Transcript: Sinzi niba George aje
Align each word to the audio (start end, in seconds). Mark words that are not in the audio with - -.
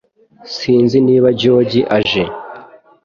Sinzi 0.55 0.97
niba 1.07 1.27
George 1.41 1.79
aje 1.97 2.23